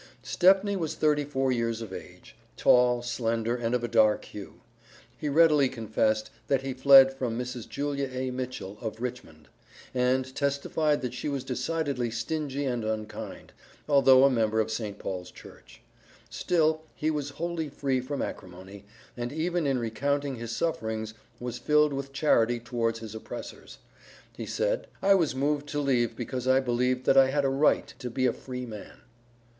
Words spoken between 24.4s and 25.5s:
said, "I was